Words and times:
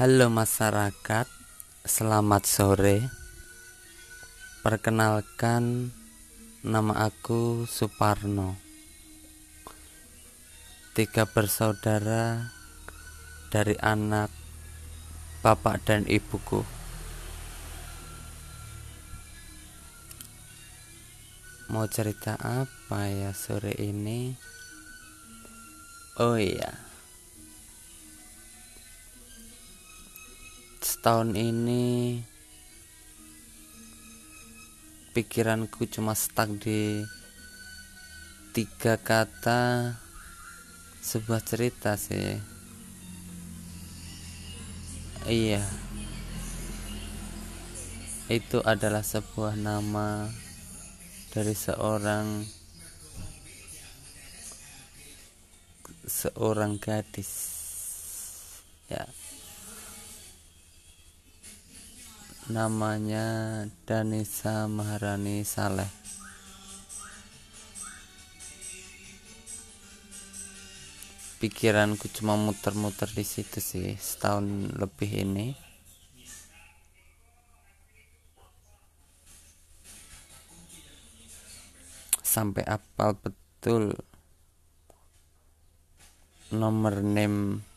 Halo 0.00 0.32
masyarakat, 0.32 1.28
selamat 1.84 2.48
sore. 2.48 3.12
Perkenalkan, 4.64 5.92
nama 6.64 7.04
aku 7.04 7.68
Suparno. 7.68 8.56
Tiga 10.96 11.28
bersaudara 11.28 12.48
dari 13.52 13.76
anak 13.76 14.32
bapak 15.44 15.84
dan 15.84 16.08
ibuku. 16.08 16.64
Mau 21.68 21.84
cerita 21.92 22.40
apa 22.40 23.04
ya 23.04 23.36
sore 23.36 23.76
ini? 23.76 24.32
Oh 26.16 26.40
iya. 26.40 26.89
Setahun 31.00 31.32
ini 31.32 32.20
pikiranku 35.16 35.88
cuma 35.88 36.12
stuck 36.12 36.52
di 36.60 37.00
tiga 38.52 39.00
kata 39.00 39.96
sebuah 41.00 41.40
cerita 41.40 41.96
sih. 41.96 42.36
Iya. 45.24 45.64
Itu 48.28 48.60
adalah 48.60 49.00
sebuah 49.00 49.56
nama 49.56 50.28
dari 51.32 51.56
seorang 51.56 52.44
seorang 56.04 56.76
gadis 56.76 57.32
ya 58.92 59.08
namanya 62.50 63.62
Danisa 63.86 64.66
Maharani 64.66 65.46
Saleh. 65.46 65.86
Pikiranku 71.38 72.10
cuma 72.10 72.34
muter-muter 72.34 73.06
di 73.14 73.22
situ 73.22 73.62
sih 73.62 73.94
setahun 73.94 74.74
lebih 74.74 75.10
ini. 75.22 75.54
Sampai 82.20 82.66
apal 82.66 83.14
betul 83.14 83.94
nomor 86.50 86.98
name 86.98 87.69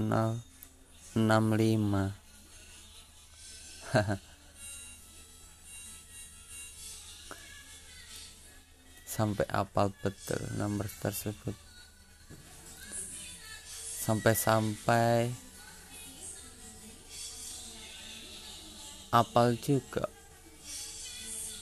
nol 0.00 0.40
enam 1.12 1.52
lima. 1.52 2.16
Sampai 9.04 9.44
apal 9.52 9.92
betul 10.00 10.40
nomor 10.56 10.88
tersebut. 11.04 11.52
Sampai-sampai 14.00 15.36
apal 19.12 19.58
juga 19.58 20.08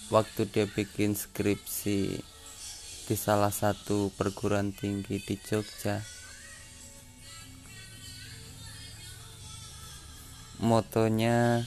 waktu 0.09 0.49
dia 0.49 0.65
bikin 0.65 1.13
skripsi 1.13 2.01
di 3.09 3.17
salah 3.17 3.53
satu 3.53 4.09
perguruan 4.17 4.73
tinggi 4.73 5.21
di 5.21 5.37
Jogja 5.37 6.01
motonya 10.65 11.61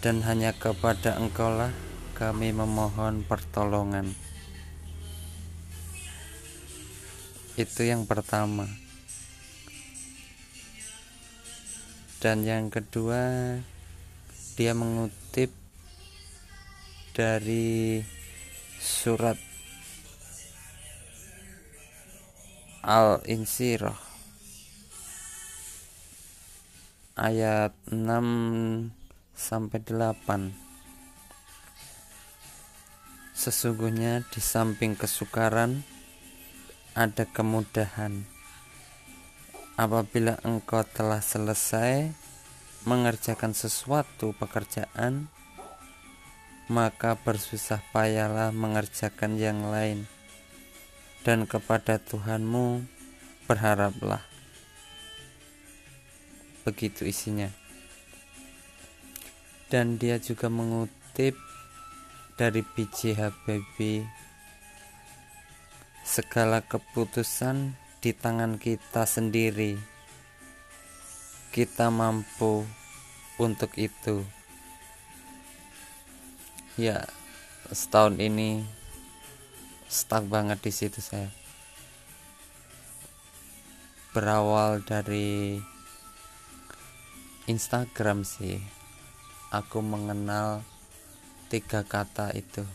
dan 0.06 0.22
hanya 0.22 0.54
kepada 0.54 1.18
engkaulah 1.18 1.74
kami 2.14 2.54
memohon 2.54 3.26
pertolongan. 3.26 4.14
Itu 7.58 7.82
yang 7.82 8.06
pertama. 8.06 8.70
Dan 12.22 12.46
yang 12.46 12.70
kedua 12.70 13.58
dia 14.54 14.78
mengutip 14.78 15.50
dari 17.10 17.98
surat 18.78 19.42
Al-Insyirah 22.86 23.98
ayat 27.18 27.74
6 27.90 28.95
sampai 29.36 29.84
8 29.84 30.56
Sesungguhnya 33.36 34.24
di 34.32 34.40
samping 34.40 34.96
kesukaran 34.96 35.84
ada 36.96 37.28
kemudahan 37.28 38.24
apabila 39.76 40.40
engkau 40.40 40.80
telah 40.88 41.20
selesai 41.20 42.08
mengerjakan 42.88 43.52
sesuatu 43.52 44.32
pekerjaan 44.34 45.28
maka 46.66 47.14
bersusah 47.14 47.78
payahlah 47.94 48.50
mengerjakan 48.50 49.38
yang 49.38 49.70
lain, 49.70 50.10
dan 51.22 51.46
kepada 51.46 52.02
Tuhanmu 52.02 52.82
berharaplah. 53.46 54.22
Begitu 56.66 57.06
isinya. 57.06 57.65
Dan 59.66 59.98
dia 59.98 60.22
juga 60.22 60.46
mengutip 60.46 61.34
dari 62.38 62.62
B.J. 62.62 63.18
Habibie 63.18 64.06
segala 66.06 66.62
keputusan 66.62 67.74
di 67.98 68.14
tangan 68.14 68.62
kita 68.62 69.02
sendiri. 69.02 69.74
Kita 71.50 71.90
mampu 71.90 72.62
untuk 73.42 73.74
itu. 73.74 74.22
Ya 76.78 77.08
setahun 77.72 78.20
ini 78.22 78.62
stuck 79.88 80.28
banget 80.30 80.62
di 80.62 80.70
situ 80.70 81.02
saya. 81.02 81.32
Berawal 84.14 84.84
dari 84.86 85.58
Instagram 87.50 88.22
sih 88.22 88.85
aku 89.50 89.78
mengenal 89.78 90.66
tiga 91.46 91.86
kata 91.86 92.34
itu. 92.34 92.66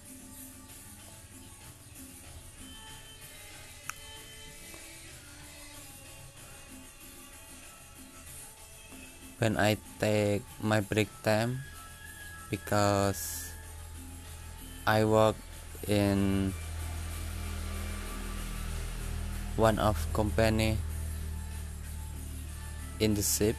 When 9.42 9.58
I 9.58 9.82
take 9.98 10.46
my 10.62 10.86
break 10.86 11.10
time 11.26 11.66
because 12.54 13.50
I 14.86 15.02
work 15.02 15.34
in 15.90 16.54
one 19.58 19.82
of 19.82 19.98
company 20.14 20.78
in 23.02 23.18
the 23.18 23.26
ship 23.26 23.58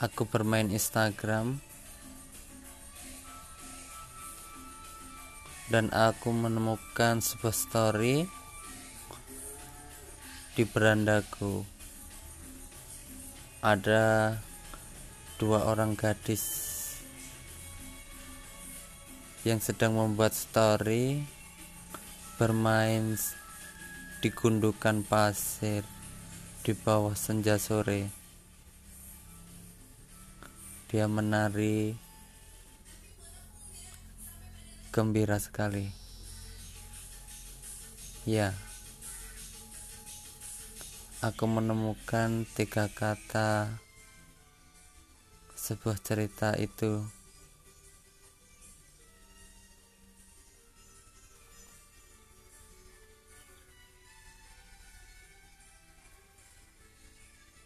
aku 0.00 0.24
bermain 0.24 0.72
Instagram 0.72 1.60
dan 5.68 5.92
aku 5.92 6.32
menemukan 6.32 7.20
sebuah 7.20 7.52
story 7.52 8.24
di 10.56 10.64
berandaku 10.64 11.68
ada 13.60 14.40
dua 15.36 15.68
orang 15.68 15.92
gadis 15.92 16.48
yang 19.44 19.60
sedang 19.60 20.00
membuat 20.00 20.32
story 20.32 21.20
bermain 22.40 23.20
di 24.24 24.28
gundukan 24.32 25.04
pasir 25.04 25.84
di 26.64 26.72
bawah 26.72 27.12
senja 27.12 27.60
sore. 27.60 28.19
Dia 30.90 31.06
menari 31.06 31.94
gembira 34.90 35.38
sekali. 35.38 35.86
Ya, 38.26 38.58
aku 41.22 41.46
menemukan 41.46 42.42
tiga 42.58 42.90
kata 42.90 43.78
sebuah 45.54 46.02
cerita 46.02 46.58
itu 46.58 47.06